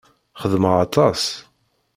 [0.41, 1.23] Xedmeɣ aṭas.